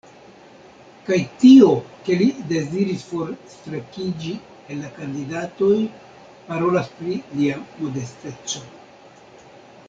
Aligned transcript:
Kaj 1.09 1.17
tio, 1.41 1.67
ke 2.07 2.15
li 2.21 2.29
deziris 2.51 3.03
forstrekiĝi 3.09 4.33
el 4.47 4.81
la 4.87 4.89
kandidatoj, 4.97 5.77
parolas 6.49 6.91
pri 7.03 7.19
lia 7.37 7.61
modesteco. 7.69 8.65